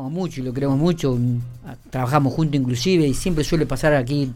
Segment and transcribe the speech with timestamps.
[0.00, 1.18] Mucho y lo queremos mucho,
[1.90, 4.32] trabajamos juntos inclusive y siempre suele pasar aquí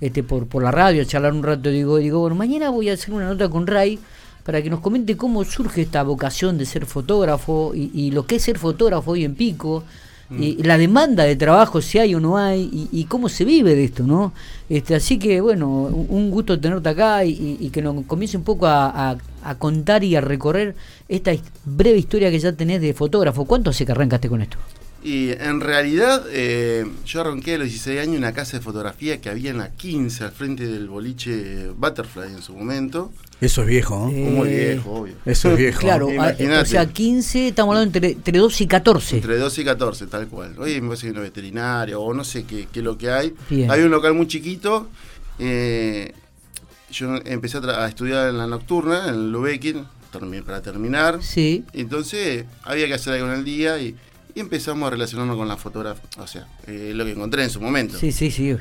[0.00, 2.92] este por, por la radio, a charlar un rato, digo, digo, bueno, mañana voy a
[2.92, 3.98] hacer una nota con Ray
[4.44, 8.42] para que nos comente cómo surge esta vocación de ser fotógrafo y, lo que es
[8.42, 9.82] ser fotógrafo hoy en Pico,
[10.30, 10.66] y mm.
[10.66, 14.04] la demanda de trabajo, si hay o no hay, y, cómo se vive de esto,
[14.04, 14.32] ¿no?
[14.68, 19.16] Este, así que, bueno, un gusto tenerte acá y, que nos comience un poco a,
[19.58, 20.74] contar y a recorrer
[21.08, 21.32] esta
[21.64, 23.46] breve historia que ya tenés de fotógrafo.
[23.46, 24.58] ¿Cuánto hace que arrancaste con esto?
[25.02, 29.30] Y en realidad, eh, yo arranqué a los 16 años una casa de fotografía que
[29.30, 33.12] había en la 15, al frente del boliche Butterfly en su momento.
[33.40, 34.10] Eso es viejo, ¿no?
[34.10, 35.14] Muy viejo, obvio.
[35.24, 35.80] Eso es viejo.
[35.80, 39.16] Claro, o sea, 15, estamos hablando entre, entre 12 y 14.
[39.16, 40.58] Entre 12 y 14, tal cual.
[40.58, 43.34] Oye, me parece que una veterinaria o no sé qué, qué es lo que hay.
[43.68, 44.88] Hay un local muy chiquito.
[45.38, 46.12] Eh,
[46.90, 49.84] yo empecé a, estudiar en la nocturna, en Lubekin,
[50.44, 51.22] para terminar.
[51.22, 51.64] Sí.
[51.72, 53.94] Entonces había que hacer algo en el día y
[54.38, 57.60] y empezamos a relacionarnos con la fotografía, o sea, eh, lo que encontré en su
[57.60, 57.98] momento.
[57.98, 58.54] Sí, sí, sí.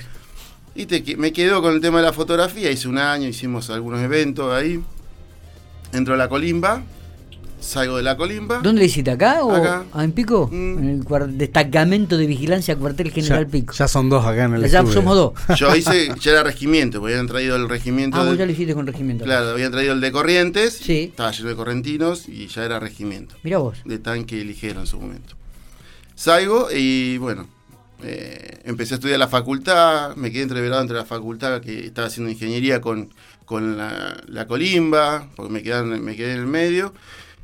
[0.74, 4.52] Y me quedo con el tema de la fotografía, hice un año, hicimos algunos eventos
[4.52, 4.82] ahí,
[5.94, 6.82] entro a la colimba,
[7.60, 8.58] salgo de la colimba.
[8.64, 9.12] ¿Dónde le hiciste?
[9.12, 9.86] ¿Acá o acá.
[9.94, 10.50] Ah, en Pico?
[10.52, 10.80] Mm.
[10.80, 13.76] En el destacamento de vigilancia cuartel general Pico.
[13.76, 15.34] Ya son dos acá en el Ya somos dos.
[15.60, 18.18] Yo hice, ya era regimiento, porque habían traído el regimiento.
[18.18, 19.26] Ah, vos ya lo hiciste con regimiento.
[19.26, 21.10] Claro, habían traído el de Corrientes, sí.
[21.12, 23.36] estaba lleno de correntinos y ya era regimiento.
[23.44, 23.78] Mira vos.
[23.86, 25.36] De tanque ligero en su momento.
[26.18, 27.48] Salgo y bueno,
[28.02, 32.32] eh, empecé a estudiar la facultad, me quedé entreverado entre la facultad que estaba haciendo
[32.32, 33.14] ingeniería con,
[33.46, 36.92] con la, colimba, porque me quedé, me quedé en el medio.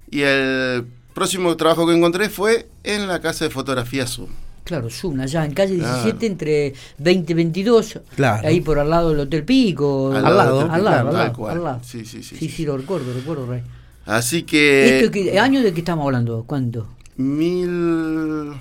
[0.09, 4.29] Y el próximo trabajo que encontré fue en la casa de fotografía Zoom.
[4.63, 8.47] Claro, Zoom, allá en calle 17 entre 20 y 22, claro.
[8.47, 10.11] ahí por al lado del Hotel Pico.
[10.15, 12.37] Al, lado, al lado, al lado, Sí, sí, sí.
[12.37, 13.61] Sí, sí, lo recuerdo, recuerdo, Rey.
[14.07, 14.99] Así que...
[14.99, 16.43] ¿Esto ¿Año de qué estamos hablando?
[16.47, 16.87] ¿Cuánto?
[17.17, 18.53] Mil...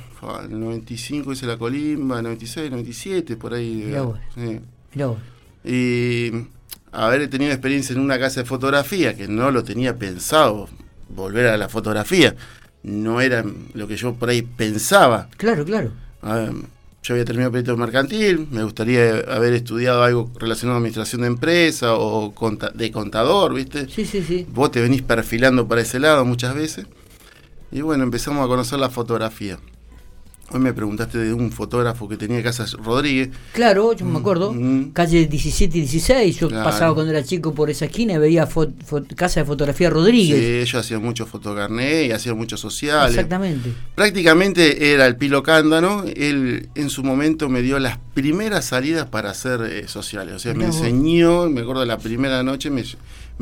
[0.48, 3.84] 95 hice la colimba, 96, 97, por ahí.
[3.86, 5.14] Mirá
[5.64, 6.30] Y
[6.92, 10.68] haber tenido experiencia en una casa de fotografía, que no lo tenía pensado,
[11.08, 12.36] volver a la fotografía,
[12.82, 13.44] no era
[13.74, 15.28] lo que yo por ahí pensaba.
[15.36, 15.90] Claro, claro.
[17.02, 21.94] yo había terminado perito mercantil, me gustaría haber estudiado algo relacionado a administración de empresa
[21.96, 22.32] o
[22.74, 23.88] de contador, ¿viste?
[23.88, 24.46] Sí, sí, sí.
[24.52, 26.86] Vos te venís perfilando para ese lado muchas veces.
[27.72, 29.58] Y bueno, empezamos a conocer la fotografía.
[30.50, 33.30] Hoy me preguntaste de un fotógrafo que tenía Casas Rodríguez.
[33.54, 34.52] Claro, yo me acuerdo.
[34.52, 34.92] Mm, mm.
[34.92, 36.40] Calle 17 y 16.
[36.40, 38.46] Yo pasaba cuando era chico por esa esquina y veía
[39.16, 40.38] Casa de Fotografía Rodríguez.
[40.38, 43.08] Sí, ellos hacían mucho fotocarné y hacían mucho social.
[43.08, 43.72] Exactamente.
[43.94, 46.04] Prácticamente era el Pilo Cándano.
[46.14, 50.34] Él en su momento me dio las primeras salidas para hacer eh, sociales.
[50.34, 52.84] O sea, me enseñó, me acuerdo la primera noche, me,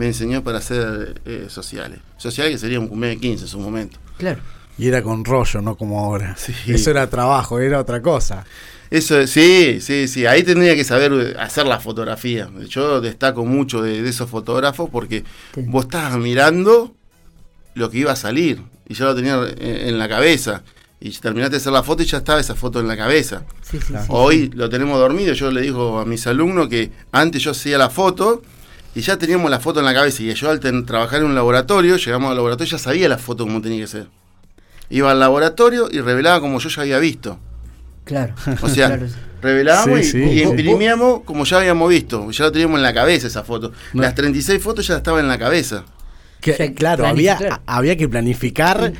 [0.01, 1.99] me enseñó para hacer eh, sociales.
[2.17, 3.99] Sociales que sería un cumpleaños de 15 en su momento.
[4.17, 4.41] Claro.
[4.79, 6.35] Y era con rollo, no como ahora.
[6.67, 8.47] Eso era trabajo, era otra cosa.
[8.91, 10.25] Eso, sí, sí, sí.
[10.25, 12.49] Ahí tendría que saber hacer la fotografía.
[12.67, 15.23] Yo destaco mucho de, esos fotógrafos porque
[15.67, 16.95] vos estabas mirando
[17.75, 20.63] lo que iba a salir y ya lo tenía en, la cabeza.
[20.99, 23.45] Y terminaste de hacer la foto y ya estaba esa foto en la cabeza.
[24.09, 25.35] Hoy lo tenemos dormido.
[25.35, 28.41] Yo le digo a mis alumnos que antes yo hacía la foto
[28.95, 30.23] y ya teníamos la foto en la cabeza.
[30.23, 33.61] Y yo al trabajar en un laboratorio, llegamos al laboratorio, ya sabía la foto como
[33.61, 34.07] tenía que ser
[34.91, 37.39] iba al laboratorio y revelaba como yo ya había visto.
[38.05, 38.35] Claro.
[38.61, 38.99] O sea,
[39.43, 42.31] revelábamos y, imprimíamos como ya habíamos visto.
[42.31, 43.73] Ya lo teníamos en la cabeza esa foto.
[43.95, 45.85] Las 36 fotos ya estaban en la cabeza.
[46.75, 48.93] Claro, había, había que planificar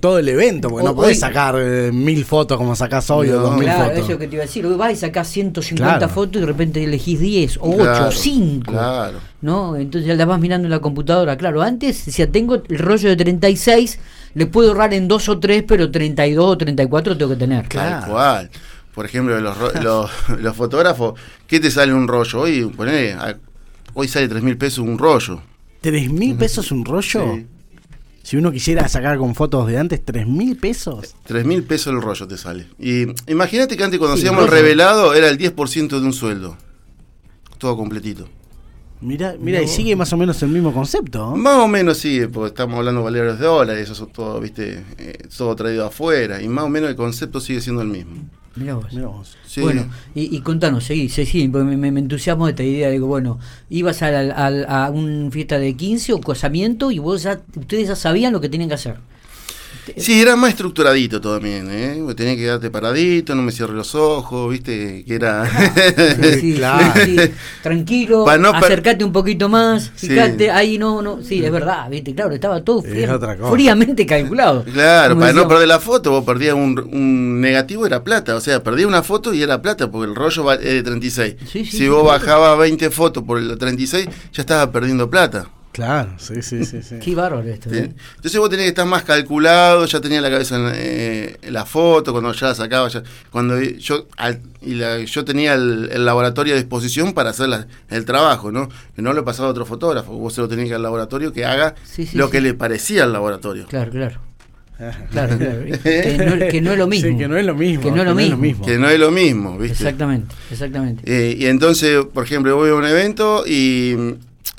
[0.00, 3.54] todo el evento, porque no podés sacar eh, mil fotos como sacás hoy o dos
[3.54, 4.66] mil claro, Eso es lo que te iba a decir.
[4.66, 8.72] Hoy vas y sacás 150 fotos y de repente elegís 10 o 8 o 5.
[8.72, 9.18] Claro.
[9.40, 9.76] ¿no?
[9.76, 11.36] Entonces ya las vas mirando en la computadora.
[11.36, 13.98] Claro, antes decía, tengo el rollo de 36
[14.34, 17.68] le puedo ahorrar en dos o tres, pero 32 o 34 tengo que tener.
[17.68, 18.00] Claro.
[18.00, 18.50] Tal cual.
[18.94, 19.56] Por ejemplo, los,
[20.40, 22.40] los, fotógrafos, ¿qué te sale un rollo?
[22.40, 22.70] Hoy,
[23.94, 25.40] hoy sale 3 mil pesos un rollo.
[25.82, 27.40] ¿3 mil pesos un rollo?
[28.22, 31.14] Si uno quisiera sacar con fotos de antes, ¿3 mil pesos?
[31.24, 32.66] 3 mil pesos el rollo te sale.
[32.78, 36.56] Y imagínate que antes cuando hacíamos el revelado era el 10% de un sueldo.
[37.56, 38.28] Todo completito.
[39.00, 41.36] Mira, mira, y sigue más o menos el mismo concepto.
[41.36, 44.84] Más o menos sí, porque estamos hablando de valores de dólares, eso es todo, viste,
[44.98, 48.27] eh, todo traído afuera, y más o menos el concepto sigue siendo el mismo.
[48.58, 48.74] Mira
[49.08, 49.36] vos.
[49.60, 52.90] Bueno, y, y, contanos, seguí, seguí, porque me, me, entusiasmo esta idea.
[52.90, 53.38] Digo, bueno,
[53.70, 57.96] ibas a, a, a una fiesta de 15 o casamiento y vos ya, ustedes ya
[57.96, 58.96] sabían lo que tenían que hacer.
[59.96, 62.02] Sí, era más estructuradito también, ¿eh?
[62.16, 65.04] Tenía que quedarte paradito, no me cierre los ojos, ¿viste?
[65.06, 65.48] Que era...
[66.40, 66.94] sí, claro.
[67.62, 72.14] Tranquilo, acercate un poquito más, fíjate, ahí no, no, sí, es verdad, ¿viste?
[72.14, 74.64] Claro, estaba todo fríamente calculado.
[74.64, 78.62] Claro, para no perder la foto, vos perdías un, un, negativo, era plata, o sea,
[78.62, 81.36] perdías una foto y era plata, porque el rollo es de 36.
[81.70, 85.48] si vos bajabas 20 fotos por el 36, ya estabas perdiendo plata.
[85.78, 86.82] Claro, sí, sí, sí.
[86.82, 86.96] sí.
[86.98, 87.72] Qué bárbaro esto.
[87.72, 87.94] ¿eh?
[88.16, 92.10] Entonces vos tenés que estar más calculado, ya tenía la cabeza en, eh, la foto,
[92.10, 94.08] cuando ya la sacaba, ya, cuando yo
[94.60, 97.48] y yo tenía el, laboratorio a disposición para hacer
[97.90, 98.68] el trabajo, ¿no?
[98.96, 101.44] Que no lo pasaba a otro fotógrafo, vos se lo tenías que al laboratorio que
[101.44, 101.76] haga
[102.14, 103.68] lo que le parecía al laboratorio.
[103.68, 104.20] Claro, claro.
[105.10, 105.64] Claro, claro.
[105.82, 107.18] Que, no, es lo mismo.
[107.18, 107.82] que no es lo mismo.
[107.82, 108.64] Que no es lo, mismo.
[108.64, 109.74] Que no es lo mismo, ¿viste?
[109.74, 111.02] Exactamente, exactamente.
[111.04, 113.96] Eh, y entonces, por ejemplo, voy a un evento y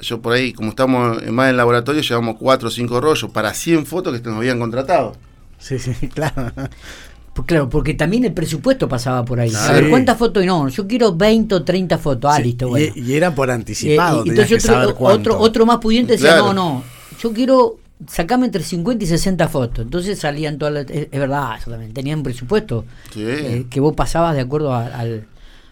[0.01, 3.53] yo por ahí, como estamos más en el laboratorio, llevamos 4 o 5 rollos para
[3.53, 5.15] 100 fotos que nos habían contratado.
[5.57, 6.51] Sí, sí, claro.
[7.33, 9.51] Pues claro, porque también el presupuesto pasaba por ahí.
[9.55, 10.45] A ver, ¿cuántas fotos?
[10.45, 12.31] No, yo quiero 20 o 30 fotos.
[12.33, 12.91] Ah, listo, bueno.
[12.95, 14.25] Y, era por anticipado.
[14.25, 16.83] y, entonces otro, otro, otro, más pudiente decía, no, no,
[17.21, 19.85] yo quiero sacarme entre 50 y 60 fotos.
[19.85, 20.85] Entonces salían todas las...
[20.89, 21.93] Es, verdad, eso también.
[21.93, 22.85] Tenían presupuesto
[23.15, 25.27] eh, que vos pasabas de acuerdo al...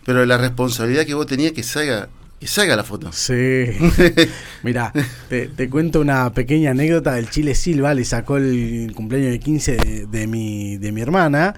[0.06, 2.10] Pero la responsabilidad que vos tenías que salga
[2.40, 3.12] y salga la foto.
[3.12, 3.34] Sí.
[4.64, 4.94] Mira,
[5.28, 7.94] te, cuento una pequeña anécdota del Chile Silva.
[7.94, 11.56] Le sacó el cumpleaños de 15 de, mi, de mi hermana.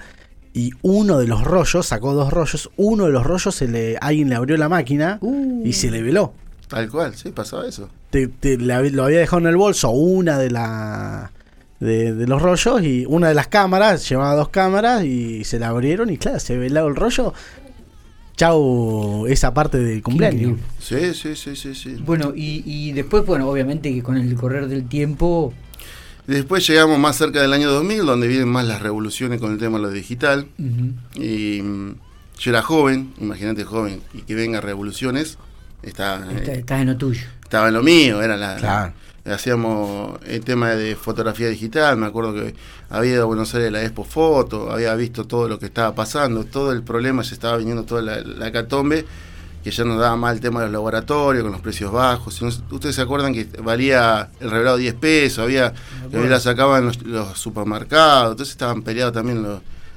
[0.54, 2.70] Y uno de los rollos, sacó dos rollos.
[2.78, 5.20] Uno de los rollos, se le, alguien le abrió la máquina
[5.64, 6.34] y se le veló.
[6.70, 7.90] Tal cual, sí, pasaba eso.
[8.10, 11.32] Te, lo había dejado en el bolso una de la.
[11.80, 15.70] De, de, los rollos y una de las cámaras, llevaba dos cámaras y se la
[15.70, 17.34] abrieron y claro, se veló el rollo
[18.40, 20.60] chau esa parte del cumpleaños.
[20.80, 21.98] Sí, sí, sí, sí, sí.
[22.06, 25.54] Bueno, y, y después, bueno, obviamente que con el correr del tiempo...
[26.26, 29.78] Después llegamos más cerca del año 2000, donde vienen más las revoluciones con el tema
[29.78, 30.48] de lo digital.
[31.16, 31.96] Y mm,
[32.40, 35.38] yo era joven, imagínate joven, y que venga revoluciones.
[35.84, 37.26] Está, estás en lo tuyo.
[37.50, 38.94] Estaba en lo mío, era la,
[39.26, 42.54] hacíamos el tema de fotografía digital, me acuerdo que
[42.92, 46.44] había ido a Buenos Aires la Expo Foto, había visto todo lo que estaba pasando,
[46.44, 49.04] todo el problema, se estaba viniendo toda la, la catombe,
[49.64, 52.40] que ya nos daba mal el tema de los laboratorios, con los precios bajos.
[52.70, 55.74] Ustedes se acuerdan que valía el revelado 10 pesos, había
[56.12, 59.44] que la sacaban los, los, supermercados, entonces estaban peleados también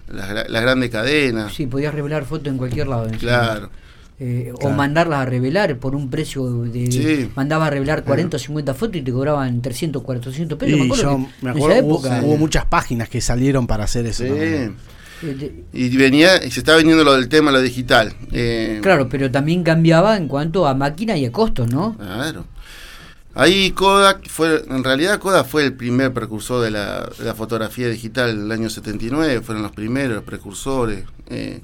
[0.08, 1.52] las, grandes cadenas.
[1.52, 3.10] Sí, podías revelar fotos en cualquier lado.
[3.20, 3.68] claro.
[4.24, 7.28] Eh, o mandarlas a revelar por un precio de.
[7.34, 10.78] Mandaba a revelar 40 o 50 fotos y te cobraban 300, 400 pesos.
[10.78, 14.22] me acuerdo, me acuerdo hubo, muchas páginas que salieron para hacer eso.
[14.24, 14.70] Eh,
[15.72, 18.14] y venía, y se estaba vendiendo lo del tema, lo digital.
[18.30, 21.96] Eh, claro, pero también cambiaba en cuanto a máquina y a costos, ¿no?
[21.96, 22.44] Claro.
[23.34, 27.88] Ahí Kodak fue, en realidad Kodak fue el primer precursor de la, de la fotografía
[27.88, 31.06] digital del año 79, fueron los primeros, los precursores.
[31.28, 31.60] Eh,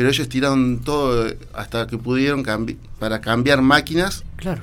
[0.00, 2.42] pero ellos tiraron todo hasta que pudieron
[2.98, 4.24] para cambiar máquinas.
[4.36, 4.62] Claro.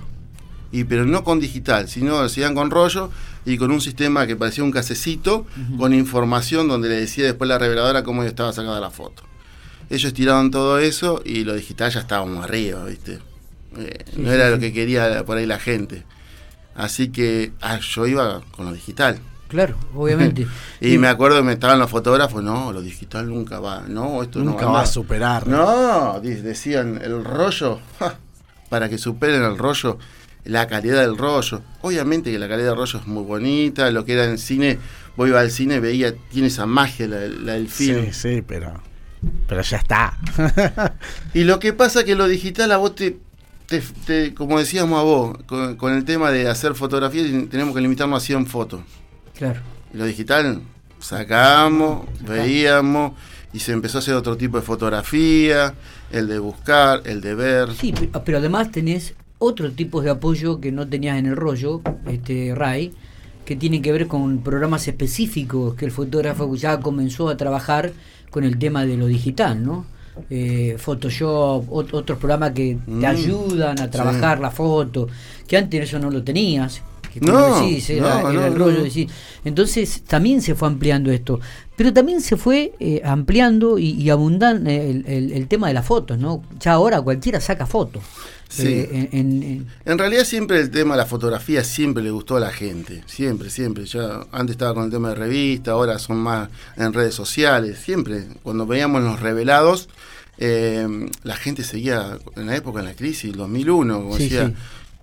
[0.71, 3.11] Y, pero no con digital, sino hacían con rollo
[3.45, 5.45] y con un sistema que parecía un casecito
[5.77, 9.21] con información donde le decía después la reveladora cómo estaba sacada la foto.
[9.91, 13.19] Ellos tiraron todo eso y lo digital ya estábamos arriba, ¿viste?
[13.77, 16.03] Eh, no era lo que quería por ahí la gente.
[16.73, 19.19] Así que ah, yo iba con lo digital.
[19.47, 20.45] Claro, obviamente.
[20.81, 24.39] y, me acuerdo que me estaban los fotógrafos, no, lo digital nunca va, no, esto
[24.39, 25.47] nunca va, a superar.
[25.47, 27.79] No, decían, el rollo,
[28.69, 29.97] para que superen el rollo,
[30.43, 31.61] la calidad del rollo.
[31.81, 34.79] Obviamente que la calidad del rollo es muy bonita, lo que era en cine,
[35.15, 38.05] voy al cine, veía, tiene esa magia la, del film.
[38.07, 38.81] Sí, sí, pero,
[39.47, 40.17] pero ya está.
[41.33, 43.17] y lo que pasa que lo digital a vos te,
[44.05, 48.21] te, como decíamos a vos, con, con, el tema de hacer fotografías, tenemos que limitarnos
[48.21, 48.81] a 100 fotos.
[49.37, 49.59] Claro.
[49.93, 50.61] lo digital,
[50.99, 53.13] sacamos, veíamos
[53.53, 55.73] y se empezó a hacer otro tipo de fotografía,
[56.11, 57.69] el de buscar, el de ver.
[57.73, 57.93] Sí,
[58.25, 62.93] pero además tenés otro tipo de apoyo que no tenías en el rollo, este Ray,
[63.45, 67.93] que tiene que ver con programas específicos que el fotógrafo ya comenzó a trabajar
[68.29, 69.85] con el tema de lo digital, ¿no?
[70.31, 75.07] Eh, Photoshop, otros programas que te mm, ayudan a trabajar la foto,
[75.47, 76.81] que antes eso no lo tenías
[77.21, 78.83] no, era, el rollo
[79.43, 81.39] Entonces también se fue ampliando esto,
[81.75, 86.43] pero también se fue eh, ampliando y, abundando el, el, tema de las fotos, ¿no?
[86.59, 88.03] Ya ahora cualquiera saca fotos.
[88.59, 93.03] Eh, en, realidad siempre el tema de la fotografía siempre le gustó a la gente,
[93.05, 93.85] siempre, siempre.
[93.85, 98.25] Ya antes estaba con el tema de revista, ahora son más en redes sociales, siempre.
[98.43, 99.89] Cuando veíamos los revelados,
[100.37, 100.87] eh,
[101.23, 104.53] la gente seguía en la época de la crisis, 2001, como decía,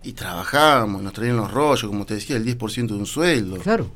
[0.05, 3.57] y trabajábamos, nos traían los rollos, como te decía, el 10% de un sueldo.
[3.59, 3.91] Claro.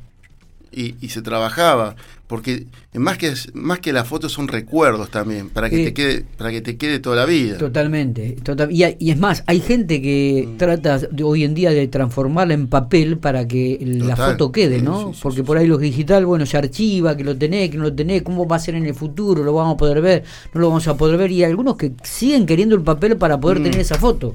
[0.72, 1.96] y, se trabajaba
[2.28, 6.50] porque más que más que las fotos son recuerdos también para que te quede para
[6.50, 7.56] que te quede toda la vida.
[7.56, 10.58] Totalmente total, y, y, es más hay gente que mm.
[10.58, 15.42] trata hoy en día de transformarla en papel para que la foto quede no porque
[15.42, 18.46] por ahí lo digital bueno se archiva que lo tenés que no lo tenés cómo
[18.46, 20.96] va a ser en el futuro lo vamos a poder ver no lo vamos a
[20.98, 23.62] poder ver y hay algunos que siguen queriendo el papel para poder mm.
[23.62, 24.34] tener esa foto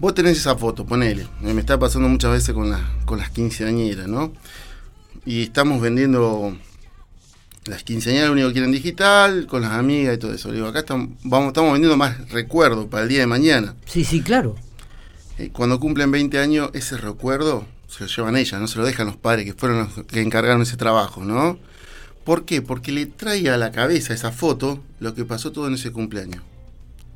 [0.00, 4.08] vos tenés esa foto ponele me está pasando muchas veces con las con las quinceañeras
[4.08, 4.32] no
[5.24, 6.56] y estamos vendiendo
[7.68, 10.48] las quinceañeras, lo único que quieren digital, con las amigas y todo eso.
[10.48, 13.74] Le digo, acá estamos, vamos, estamos vendiendo más recuerdos para el día de mañana.
[13.84, 14.56] Sí, sí, claro.
[15.38, 19.06] Eh, cuando cumplen 20 años, ese recuerdo se lo llevan ellas, no se lo dejan
[19.06, 21.58] los padres que fueron los que encargaron ese trabajo, ¿no?
[22.24, 22.60] ¿Por qué?
[22.60, 26.42] Porque le trae a la cabeza esa foto lo que pasó todo en ese cumpleaños.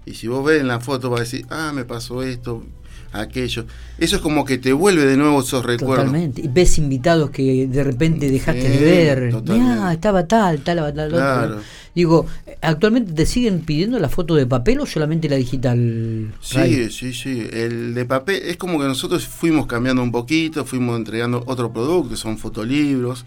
[0.04, 2.64] Y si vos ves en la foto, va a decir, ah, me pasó esto,
[3.12, 3.66] aquello.
[3.99, 6.06] Eso es como que te vuelve de nuevo esos recuerdos.
[6.06, 6.42] Totalmente.
[6.42, 9.42] Y ves invitados que de repente dejaste de ver.
[9.49, 11.61] Mira, estaba tal, tal, tal, claro.
[11.94, 12.26] Digo,
[12.62, 16.35] ¿actualmente te siguen pidiendo la foto de papel o solamente la digital?
[16.40, 17.47] Sí, sí, sí.
[17.52, 22.16] El de papel es como que nosotros fuimos cambiando un poquito, fuimos entregando otro producto,
[22.16, 23.26] son fotolibros,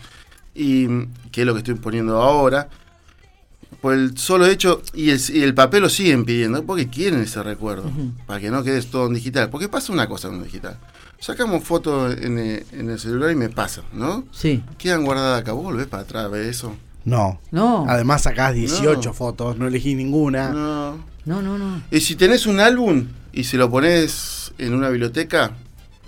[0.55, 0.87] y
[1.31, 2.69] que es lo que estoy poniendo ahora
[3.81, 7.91] por el solo hecho, y el, papel lo siguen pidiendo, porque quieren ese recuerdo,
[8.25, 9.49] para que no quede todo en digital.
[9.49, 10.77] Porque pasa una cosa en digital.
[11.19, 14.25] Sacamos fotos en, el celular y me pasa, ¿no?
[14.31, 14.63] Sí.
[14.77, 16.75] Quedan guardadas acá, vos volvés para atrás, ¿ves eso?
[17.03, 17.39] No.
[17.51, 17.85] No.
[17.87, 20.49] Además sacás 18 fotos, no elegís ninguna.
[20.49, 21.15] No.
[21.25, 21.81] No, no, no.
[21.89, 25.53] Y si tenés un álbum y se lo pones en una biblioteca,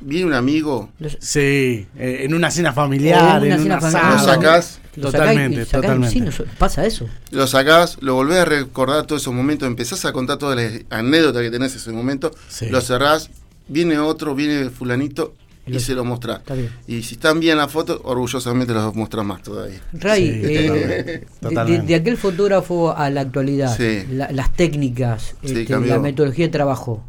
[0.01, 0.89] viene un amigo.
[1.19, 4.79] Sí, eh, en una cena familiar, en, una cena Lo sacás.
[4.99, 6.31] Totalmente, totalmente.
[6.57, 7.07] pasa eso.
[7.31, 11.43] Lo sacás, lo volvés a recordar todos esos momentos, empezás a contar todas las anécdotas
[11.43, 12.31] que tenés en ese momento,
[12.71, 13.29] lo cerrás,
[13.67, 15.35] viene otro, viene fulanito
[15.67, 16.41] y se lo mostrás.
[16.87, 19.81] Y si están bien las fotos, orgullosamente los mostrás más todavía.
[19.93, 23.77] Ray, eh, de, aquel fotógrafo a la actualidad,
[24.09, 27.03] las técnicas, este, la metodología de trabajo,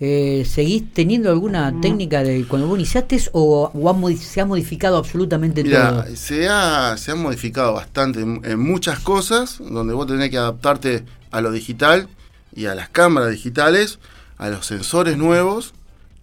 [0.00, 1.80] eh, ¿Seguís teniendo alguna mm.
[1.80, 3.70] técnica de cuando vos iniciaste o,
[4.18, 6.04] se ha modificado absolutamente todo?
[6.16, 11.40] Se ha, se ha modificado bastante en, muchas cosas, donde vos tenés que adaptarte a
[11.40, 12.08] lo digital
[12.54, 13.98] y a las cámaras digitales,
[14.36, 15.74] a los sensores nuevos,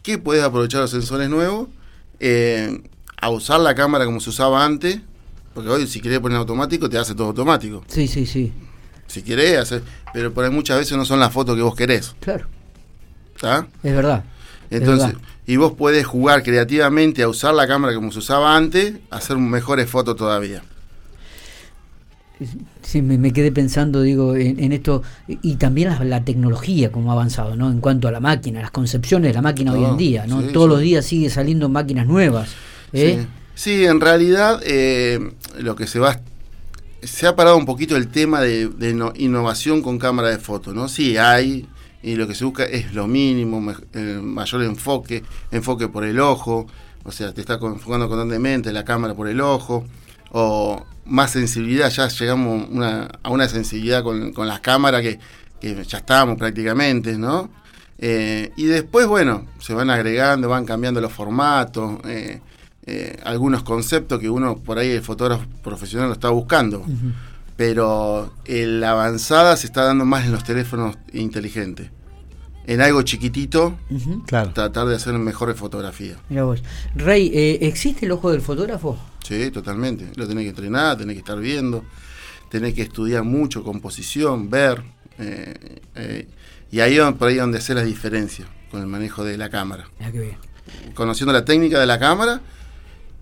[0.04, 1.70] que puedes aprovechar los sensores nuevos,
[2.20, 2.82] eh,
[3.18, 5.00] a usar la cámara como se usaba antes,
[5.54, 7.84] porque hoy si querés poner automático te hace todo automático.
[7.88, 8.52] Sí, sí, sí.
[9.08, 12.16] Si querés hacer, pero por ahí muchas veces no son las fotos que vos querés.
[12.20, 12.48] Claro.
[13.36, 14.24] Es verdad.
[14.70, 19.38] Entonces, y vos podés jugar creativamente a usar la cámara como se usaba antes, hacer
[19.38, 20.64] mejores fotos todavía.
[22.82, 27.70] Sí, me, quedé pensando, digo, en, esto, y también la, tecnología como ha avanzado, ¿no?
[27.70, 30.42] En cuanto a la máquina, las concepciones de la máquina hoy en día, ¿no?
[30.42, 32.50] Todos los días sigue saliendo máquinas nuevas.
[32.94, 33.26] ¿eh?
[33.54, 33.86] Sí.
[33.86, 35.20] en realidad eh,
[35.60, 36.20] lo que se va
[37.04, 40.88] se ha parado un poquito el tema de, de innovación con cámara de foto, ¿no?
[40.88, 41.68] Sí, hay
[42.04, 46.68] y lo que se busca es lo mínimo, mayor enfoque, enfoque por el ojo,
[47.04, 49.86] o sea, te está enfocando constantemente la cámara por el ojo,
[50.32, 52.68] o más sensibilidad, ya llegamos
[53.24, 55.20] a una sensibilidad con, las cámaras que,
[55.62, 57.50] ya estamos prácticamente, ¿no?
[58.00, 62.40] Eh, y después, bueno, se van agregando, van cambiando los formatos, eh,
[62.88, 66.84] eh, algunos conceptos que uno por ahí, el fotógrafo profesional, lo está buscando
[67.62, 71.92] pero la avanzada se está dando más en los teléfonos inteligentes.
[72.66, 73.78] En algo chiquitito,
[74.28, 76.18] tratar de hacer mejores fotografías.
[76.30, 76.64] Mira vos.
[76.96, 78.98] Rey, eh, ¿existe el ojo del fotógrafo?
[79.24, 80.08] Sí, totalmente.
[80.16, 81.86] Lo tenés que entrenar, tenés que estar viendo,
[82.50, 84.82] tenés que estudiar mucho, composición, ver.
[85.20, 86.28] Eh, eh,
[86.72, 89.88] y ahí por ahí donde hacer la diferencia con el manejo de la cámara.
[90.00, 90.38] Ah, qué bien.
[90.96, 92.42] Conociendo la técnica de la cámara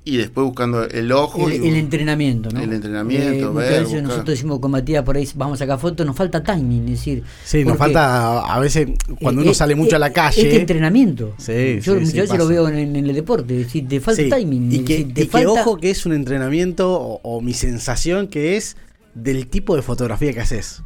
[0.10, 1.48] y después buscando el ojo.
[1.50, 2.60] El, entrenamiento, ¿no?
[2.60, 6.44] El entrenamiento, eh, Nosotros decimos con Matías por ahí, vamos a sacar fotos, nos falta
[6.44, 7.24] timing, es decir.
[7.44, 8.90] Sí, nos falta, a veces,
[9.22, 10.42] cuando uno sale mucho a la calle.
[10.42, 11.34] Este entrenamiento.
[11.38, 14.72] Sí, Yo muchas veces lo veo en, el deporte, es decir, te falta timing.
[14.72, 18.76] Y, que, ojo que es un entrenamiento, o mi sensación que es
[19.14, 20.82] del tipo de fotografía que haces.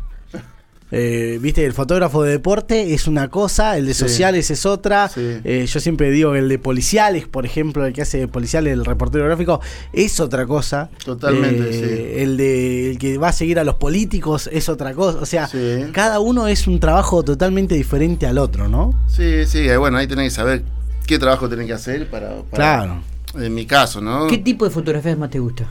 [0.95, 5.09] Eh, viste, el fotógrafo de deporte es una cosa, el de sociales es otra.
[5.17, 8.85] Eh, yo siempre digo que el de policiales, por ejemplo, el que hace policiales, el
[8.85, 9.59] reportero gráfico,
[9.91, 10.91] es otra cosa.
[11.03, 15.17] Totalmente, eh, El de el que va a seguir a los políticos es otra cosa.
[15.19, 15.49] O sea,
[15.93, 18.93] cada uno es un trabajo totalmente diferente al otro, ¿no?
[19.07, 20.63] Sí, sí, bueno, ahí tenés que saber
[21.07, 23.01] qué trabajo tenés que hacer para, claro.
[23.33, 24.27] En mi caso, ¿no?
[24.27, 25.67] ¿Qué tipo de fotografías más te gusta?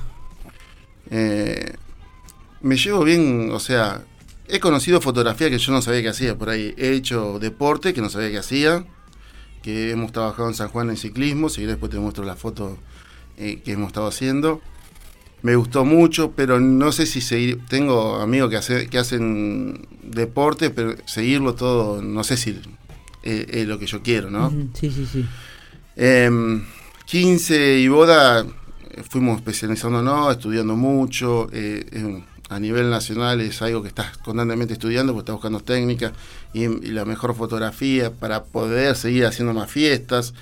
[2.63, 4.03] me llevo bien, o sea,
[4.55, 6.75] He conocido fotografía que yo no sabía que hacía por ahí.
[6.77, 8.85] He hecho deporte que no sabía que hacía.
[9.63, 11.49] Que hemos trabajado en San Juan en ciclismo.
[11.49, 12.77] Si después te muestro la foto
[13.39, 14.61] eh, que hemos estado haciendo.
[15.41, 17.65] me gustó mucho, pero no sé si seguir.
[17.67, 22.61] Tengo amigos que, hace, que hacen deporte, pero seguirlo todo, no sé si
[23.23, 24.51] es lo que yo quiero, ¿no?
[24.75, 25.25] Sí, sí, sí.
[27.07, 28.45] 15 y boda,
[29.09, 31.49] fuimos especializándonos, estudiando mucho.
[31.55, 36.13] Eh, a nivel nacional es algo que estás constantemente estudiando, porque estás buscando técnicas
[36.53, 40.35] y, la mejor fotografía para poder seguir haciendo más fiestas.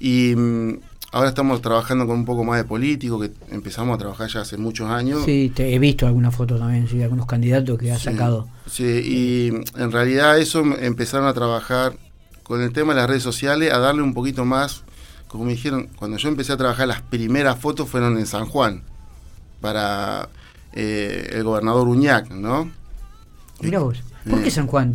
[0.00, 0.80] Y mm,
[1.12, 4.56] ahora estamos trabajando con un poco más de político, que empezamos a trabajar ya hace
[4.56, 5.24] muchos años.
[5.24, 8.48] Sí, te he visto algunas fotos también, sí, algunos candidatos que ha sacado.
[8.66, 11.94] Sí, y en realidad eso empezaron a trabajar
[12.42, 14.82] con el tema de las redes sociales, a darle un poquito más,
[15.28, 18.82] como me dijeron, cuando yo empecé a trabajar, las primeras fotos fueron en San Juan,
[19.60, 20.28] para
[20.72, 22.70] eh, el gobernador Uñac, ¿no?
[23.60, 24.94] Mira vos, ¿por qué San Juan?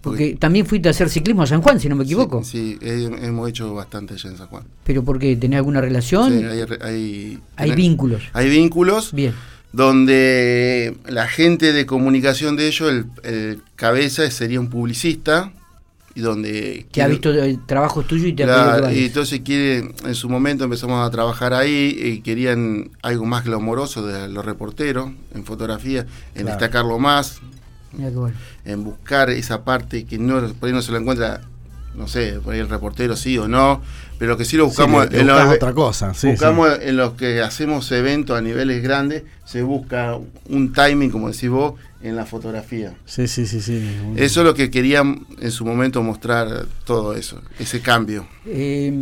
[0.00, 2.42] porque, también fuiste a hacer ciclismo a San Juan, si no me equivoco.
[2.42, 4.64] Sí, hemos hecho bastante allá en San Juan.
[4.84, 6.38] ¿Pero porque tenés alguna relación?
[6.38, 6.44] Sí,
[6.80, 8.22] hay, hay, vínculos.
[8.32, 9.12] Hay vínculos.
[9.12, 9.34] Bien.
[9.72, 15.52] Donde la gente de comunicación de ellos, el cabeza sería un publicista,
[16.14, 20.14] y donde que ha visto el trabajo tuyo y te ha y entonces quiere en
[20.14, 25.44] su momento empezamos a trabajar ahí y querían algo más glamoroso de los reporteros en
[25.44, 27.40] fotografía en destacarlo más
[28.64, 31.42] en buscar esa parte que no por ahí no se lo encuentra
[31.94, 33.80] no sé por ahí el reportero sí o no
[34.18, 38.36] pero que sí lo buscamos en los, otra cosa buscamos en los que hacemos eventos
[38.36, 42.94] a niveles grandes se busca un timing como decís vos en la fotografía.
[43.04, 43.82] Sí, sí, sí, sí.
[44.16, 48.26] Eso es lo que querían en su momento mostrar todo eso, ese cambio.
[48.46, 48.92] Eh,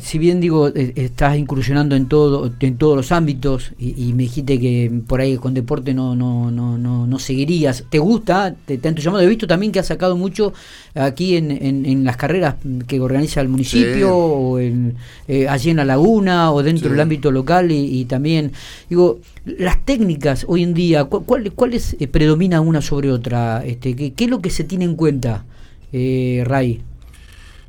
[0.00, 4.58] si bien digo, eh, estás incursionando en todo, en todos los ámbitos y, me dijiste
[4.58, 7.84] que por ahí con deporte no, no, no, no, no seguirías.
[7.88, 8.54] ¿Te gusta?
[8.64, 9.22] ¿Te, te llamado?
[9.22, 10.52] He visto también que has sacado mucho
[10.94, 15.84] aquí en, en, las carreras que organiza el municipio, o en, eh, allí en la
[15.84, 18.52] laguna, o dentro del ámbito local y, también,
[18.88, 23.64] digo, las técnicas hoy en día, ¿cuáles cuál eh, predomina una sobre otra?
[23.64, 25.44] Este, ¿qué, ¿Qué es lo que se tiene en cuenta,
[25.92, 26.82] eh, Ray?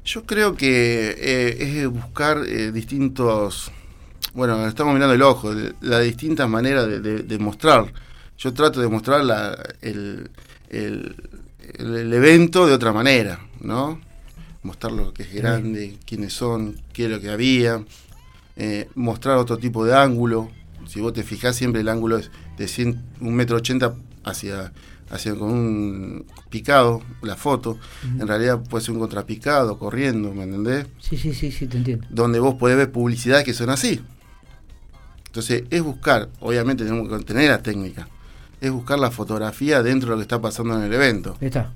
[0.06, 3.72] Yo creo que eh, es buscar eh, distintos,
[4.34, 7.92] bueno, estamos mirando el ojo, las distintas maneras de, mostrar.
[8.38, 9.22] Yo trato de mostrar
[9.82, 10.30] el,
[11.80, 14.00] evento de otra manera, ¿no?
[14.64, 17.84] Mostrar lo que es grande, quiénes son, qué es lo que había,
[18.56, 20.50] eh, mostrar otro tipo de ángulo.
[20.88, 23.94] Si vos te fijás, siempre el ángulo es de 100, un metro ochenta
[25.10, 30.44] hacia haciendo con un picado la foto, en realidad puede ser un contrapicado, corriendo, ¿me
[30.44, 30.86] entendés?
[31.00, 32.06] Sí, sí, sí, sí, te entiendo.
[32.10, 34.00] Donde vos podés ver publicidades que son así.
[35.26, 38.08] Entonces, es buscar, obviamente tenemos que tener la técnica,
[38.62, 41.38] es buscar la fotografía dentro de lo que está pasando en el evento.
[41.42, 41.72] Está.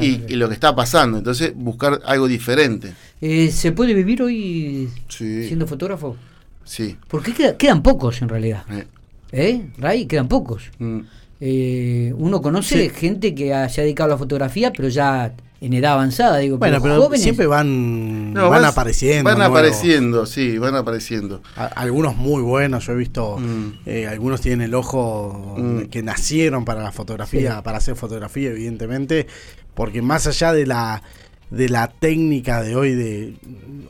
[0.00, 2.94] y, lo que está pasando, entonces buscar algo diferente.
[3.20, 6.16] Eh, ¿Se puede vivir hoy siendo fotógrafo?
[6.64, 6.96] Sí.
[7.08, 8.64] Porque quedan pocos en realidad.
[8.70, 8.86] ¿Eh?
[9.32, 9.70] ¿Eh?
[9.78, 10.70] Ray, quedan pocos.
[10.78, 11.00] Mm.
[11.40, 15.94] Eh, uno conoce gente que se ha dedicado a la fotografía, pero ya en edad
[15.94, 19.30] avanzada, digo, bueno, pero, siempre van, van apareciendo.
[19.30, 21.42] Van apareciendo, sí, van apareciendo.
[21.54, 23.80] algunos muy buenos, yo he visto, mm.
[23.86, 25.82] eh, algunos tienen el ojo mm.
[25.84, 29.26] que nacieron para la fotografía, para hacer fotografía, evidentemente,
[29.74, 31.02] porque más allá de la
[31.50, 33.36] de la técnica de hoy, de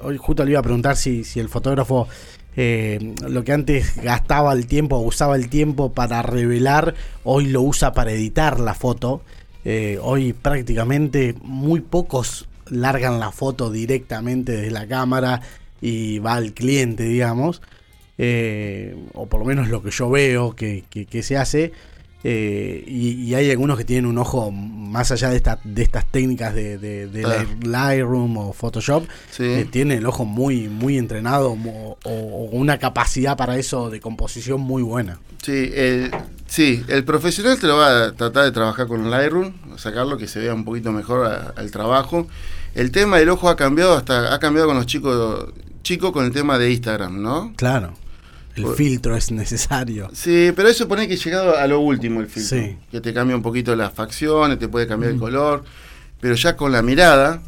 [0.03, 2.07] hoy justo le iba a preguntar si, si el fotógrafo
[2.57, 7.93] eh, lo que antes gastaba el tiempo, usaba el tiempo para revelar, hoy lo usa
[7.93, 9.23] para editar la foto.
[9.65, 15.43] Eh, hoy prácticamente muy pocos largan la foto directamente desde la cámara
[15.81, 17.63] y va al cliente, digamos.
[18.19, 21.73] Eh, o por lo menos lo que yo veo que se hace.
[22.25, 26.55] Eh, y, hay algunos que tienen un ojo más allá de, esta, de estas técnicas
[26.55, 29.05] de, de, Lightroom o Photoshop,
[29.39, 31.57] eh, tiene el ojo muy, muy entrenado
[32.05, 35.21] o, una capacidad para eso de composición muy buena.
[35.43, 36.11] Sí, el,
[36.47, 40.41] sí, el profesional te lo va a tratar de trabajar con Lightroom, sacarlo que se
[40.41, 42.27] vea un poquito mejor al trabajo.
[42.75, 45.53] El tema del ojo ha cambiado hasta ha cambiado con los chicos
[45.83, 47.53] chicos con el tema de Instagram, ¿no?
[47.55, 47.95] Claro.
[48.57, 50.11] El filtro es necesario.
[50.13, 52.79] Sí, pero eso pone que llegado a lo último el filtro.
[52.91, 55.65] Que te cambia un poquito las facciones, te puede cambiar el color.
[56.21, 57.43] Pero ya con la mirada,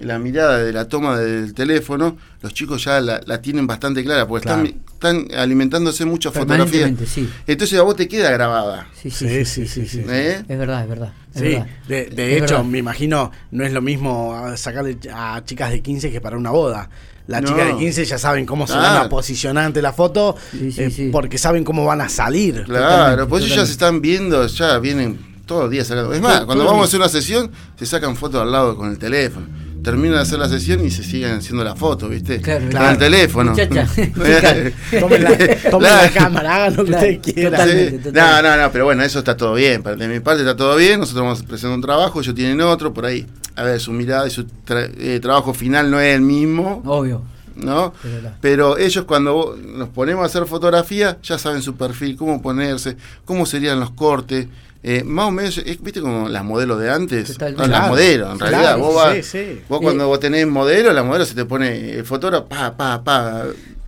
[0.00, 4.48] la mirada de la toma del teléfono, los chicos ya la, tienen bastante clara, porque
[4.48, 6.92] están, alimentándose mucho fotografía.
[7.06, 7.28] Sí.
[7.46, 8.88] Entonces a vos te queda grabada.
[8.94, 9.66] Sí, sí, sí.
[9.66, 10.42] sí, ¿Eh?
[10.48, 11.12] Es verdad, es verdad.
[11.34, 16.20] sí, de, hecho, me imagino, no es lo mismo sacarle a chicas de 15 que
[16.20, 16.88] para una boda.
[17.30, 21.08] Las chicas de 15 ya saben cómo se van a posicionar ante la foto eh,
[21.12, 22.64] porque saben cómo van a salir.
[22.64, 26.12] Claro, pues ellos ya se están viendo, ya vienen todos los días sacando.
[26.12, 28.98] Es más, cuando vamos a hacer una sesión, se sacan fotos al lado con el
[28.98, 29.46] teléfono.
[29.82, 32.40] terminan de hacer la sesión y se siguen haciendo la foto, ¿viste?
[32.40, 32.90] Claro, Con claro.
[32.90, 33.52] el teléfono.
[35.00, 37.52] Tomen la, tomen la cámara, hagan lo que ustedes quieran.
[37.52, 37.90] totalmente.
[37.90, 37.96] Sí.
[37.98, 38.12] totalmente.
[38.12, 39.82] No, no, no, pero bueno, eso está todo bien.
[39.82, 41.00] Para- De mi parte está todo bien.
[41.00, 43.26] Nosotros vamos a presentar un trabajo, ellos tienen otro, por ahí.
[43.60, 47.22] A ver, su mirada y su tra- eh, trabajo final no es el mismo, Obvio.
[47.56, 47.92] ¿no?
[48.02, 52.40] Pero la- Pero ellos cuando nos ponemos a hacer fotografía, ya saben su perfil, cómo
[52.40, 54.46] ponerse, cómo serían los cortes.
[54.82, 58.50] Eh, más o menos, es- viste como las modelos de antes, las modelos, en claro,
[58.56, 58.78] realidad.
[58.78, 59.60] Vos, vas- sí, sí.
[59.68, 63.04] vos Eh, cuando vos tenés modelo, la modelo se te pone el fotógrafo, pa, pa,
[63.04, 63.44] pa.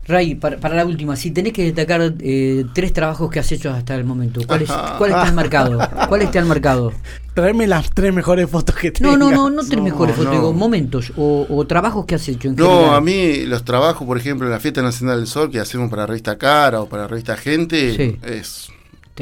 [0.06, 3.70] Ray, para, para la última, si tenés que destacar eh, tres trabajos que has hecho
[3.70, 5.78] hasta el momento, ¿cuáles cuáles te han marcado?
[6.08, 6.92] ¿Cuáles te han marcado?
[7.34, 9.18] Traeme las tres mejores fotos que No, tengas.
[9.18, 10.38] no, no, no tres No, mejores fotos, no.
[10.40, 12.94] digo, momentos o, o trabajos que has hecho en No, general.
[12.96, 16.04] a mí los trabajos, por ejemplo, en la Fiesta Nacional del Sol que hacemos para
[16.06, 18.16] revista Cara o para revista Gente, Sí.
[18.26, 18.68] es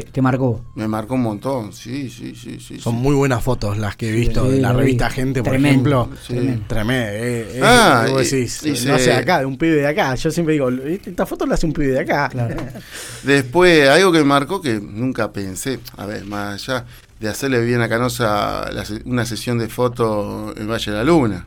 [0.04, 0.60] Te, te marcó.
[0.74, 1.72] me marcó un montón.
[1.72, 2.78] Sí, sí, sí, sí.
[2.80, 2.98] Son sí.
[3.00, 6.18] muy buenas fotos las que he visto Sí, de la revista Gente, por Tremendo, ejemplo.
[6.26, 6.34] Sí.
[6.34, 6.64] tremendo.
[6.68, 7.08] Tremendo.
[7.12, 9.86] eh, eh, Ah, vos y- decís, y no se- sé, acá, de un pibe de
[9.86, 10.14] acá.
[10.14, 12.28] Yo siempre digo, esta foto la hace un pibe de acá.
[12.28, 12.56] Claro.
[13.22, 16.86] Después, algo que me marcó que nunca pensé, a ver, más allá
[17.18, 18.70] de hacerle bien a Canosa
[19.04, 21.46] una sesión de foto en Valle de la Luna.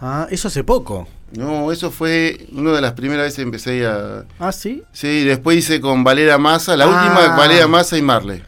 [0.00, 1.06] Ah, eso hace poco.
[1.32, 4.24] No, eso fue una de las primeras veces que empecé a...
[4.38, 4.82] Ah, sí.
[4.92, 6.88] Sí, después hice con Valera Massa, la Ah.
[6.88, 8.42] última Valera Massa y Marley.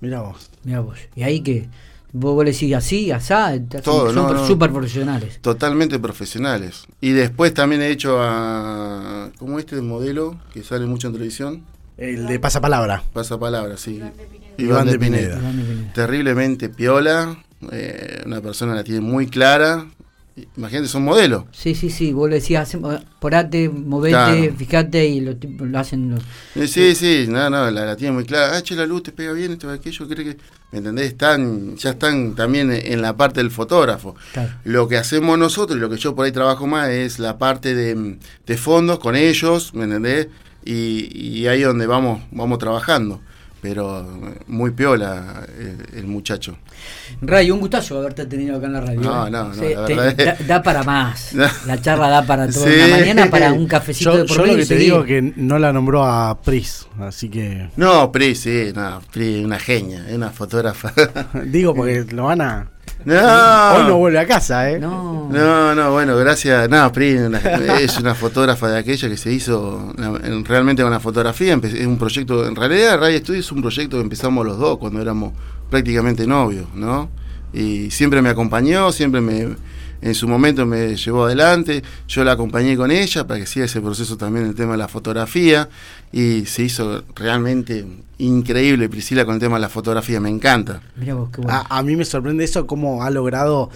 [0.00, 0.50] Mira vos.
[0.64, 0.98] Mira vos.
[1.14, 1.68] Y ahí que
[2.12, 4.46] vos, vos le decís así, asá, son- Todo, son no, pro- no.
[4.46, 5.38] súper profesionales.
[5.40, 6.84] Totalmente profesionales.
[7.00, 9.30] Y después también he hecho a...
[9.38, 11.64] ¿Cómo este modelo que sale mucho en televisión?
[11.96, 13.02] El de pasapalabra.
[13.12, 14.02] Pasa palabra, sí.
[14.58, 15.38] Iván de Pineda.
[15.38, 15.92] Iván de Pineda.
[15.94, 17.36] Terriblemente piola.
[17.70, 19.86] eh, una persona la tiene muy clara.
[20.56, 21.44] Imagínate, son modelos.
[21.52, 22.76] Sí, sí, sí, vos le decías,
[23.20, 24.54] porate, movete, Claro.
[24.56, 26.10] fíjate y tipos lo hacen.
[26.10, 26.22] los-
[26.54, 28.56] Eh, Sí, sí, no, no, la, la tiene muy clara.
[28.56, 30.36] Ah, che, la luz te pega bien, esto, aquello, creo que.
[30.70, 31.08] ¿Me entendés?
[31.08, 34.14] Están, ya están también en la parte del fotógrafo.
[34.32, 34.52] Claro.
[34.64, 37.74] Lo que hacemos nosotros y lo que yo por ahí trabajo más es la parte
[37.74, 38.16] de,
[38.46, 40.28] de fondos con ellos, ¿me entendés?
[40.64, 43.20] Y, y ahí donde vamos, vamos trabajando.
[43.62, 46.58] Pero eh, muy piola el, el muchacho.
[47.20, 49.00] Ray, un gustazo haberte tenido acá en la radio.
[49.00, 49.30] No, ¿eh?
[49.30, 51.32] no, no, Sí, la te- verdad es- da, da para más.
[51.66, 52.64] La charla da para todo.
[52.64, 52.76] Sí.
[52.76, 55.60] La mañana para un cafecito Yo, de por yo lo que te digo que no
[55.60, 60.30] la nombró a Pris, así que No, Pri, sí, no, Pri, una genia, es una
[60.30, 60.92] fotógrafa.
[61.44, 62.68] digo porque lo van a
[63.04, 64.78] no, hoy no vuelve a casa, ¿eh?
[64.78, 65.28] No.
[65.30, 66.68] No, no, bueno, gracias.
[66.68, 67.38] No, Pri una-
[67.80, 69.92] es una fotógrafa de aquella que se hizo
[70.44, 71.58] realmente con la fotografía.
[71.62, 75.00] Es un proyecto, en realidad, Ray Studio es un proyecto que empezamos los dos cuando
[75.00, 75.32] éramos
[75.70, 77.08] prácticamente novios, ¿no?
[77.54, 79.48] Y siempre me acompañó, siempre me,
[80.02, 81.82] en su momento me llevó adelante.
[82.08, 84.88] Yo la acompañé con ella para que siga ese proceso también el tema de la
[84.88, 85.68] fotografía.
[86.12, 87.86] Y se hizo realmente
[88.18, 90.20] increíble, Priscila, con el tema de la fotografía.
[90.20, 90.82] Me encanta.
[90.96, 91.64] Mirá vos, qué bueno.
[91.70, 93.70] A, a mí me sorprende eso, cómo ha logrado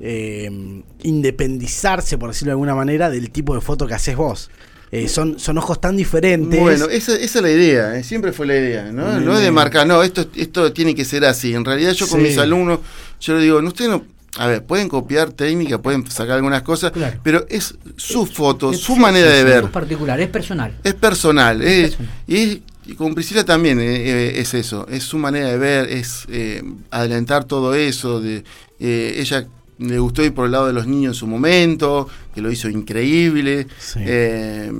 [0.00, 4.50] eh, independizarse, por decirlo de alguna manera, del tipo de foto que haces vos.
[4.92, 6.60] Eh, son, son ojos tan diferentes.
[6.60, 9.18] Bueno, esa, esa es la idea, eh, siempre fue la idea, ¿no?
[9.18, 11.52] No es de marcar, no, esto, esto tiene que ser así.
[11.52, 12.26] En realidad yo con Sí.
[12.28, 12.78] mis alumnos,
[13.20, 14.04] yo les digo, no, ustedes no,
[14.36, 17.18] a ver, pueden copiar técnica, pueden sacar algunas cosas, Claro.
[17.22, 19.64] pero es su foto, Es- su manera de ver.
[19.64, 20.74] Es particular, es personal.
[20.82, 22.08] Es personal, personal.
[22.26, 26.24] Y, y con Priscila también eh, eh, es eso, es su manera de ver, es
[26.28, 28.20] eh, adelantar todo eso.
[28.20, 28.44] De,
[28.80, 29.46] eh, ella
[29.78, 32.68] le gustó ir por el lado de los niños en su momento, que lo hizo
[32.68, 33.66] increíble.
[33.78, 34.00] Sí.
[34.02, 34.72] eh,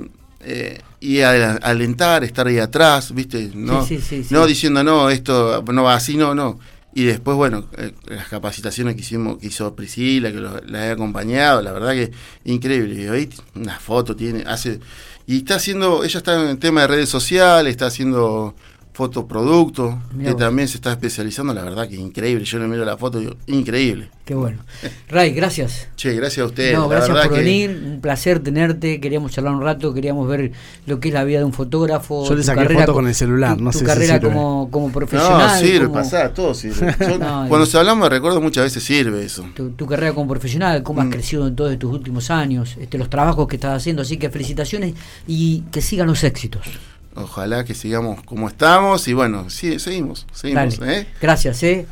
[0.47, 3.51] eh, y adela- alentar, estar ahí atrás, ¿viste?
[3.55, 4.27] No, sí, sí.
[4.31, 6.59] no diciendo, no, esto no va así, no, no.
[6.97, 10.91] Y después, bueno, eh, las capacitaciones que hicimos, que hizo Priscila, que lo- la he
[10.93, 12.13] acompañado, la verdad que
[12.45, 12.95] increíble.
[13.03, 14.79] Y hoy una foto tiene, hace,
[15.27, 18.55] y está haciendo, ella está en el tema de redes sociales, está haciendo
[18.95, 20.41] fotoproductos, Mirá que vos.
[20.43, 22.45] también se está especializando, la verdad que increíble.
[22.45, 24.09] Yo le miro la foto y digo, increíble.
[24.25, 24.59] Qué bueno.
[25.09, 25.89] Ray, gracias.
[25.97, 26.75] Che, gracias a ustedes.
[26.79, 30.53] No, gracias por que- venir, un placer tenerte, queríamos charlar un rato, queríamos ver
[30.87, 32.27] lo que es la vida de un fotógrafo.
[32.27, 34.15] Yo le saqué carrera foto co- con el celular, tu, no tu sé si carrera
[34.15, 34.29] sirve.
[34.33, 35.49] como, como profesional.
[35.53, 36.95] No, sirve, como- pasá, todo sirve.
[37.01, 39.45] Yo- No, cuando y- se hablamos de recuerdos muchas veces sirve eso.
[39.55, 41.11] tu, tu carrera como profesional, cómo has Mm.
[41.11, 44.95] crecido en todos tus últimos años, este, los trabajos que estás haciendo, así que felicitaciones
[45.27, 46.63] y que sigan los éxitos.
[47.17, 50.79] Ojalá que sigamos como estamos y bueno, sí, seguimos, seguimos.
[50.79, 51.01] Dale.
[51.01, 51.07] ¿eh?
[51.21, 51.87] Gracias, eh.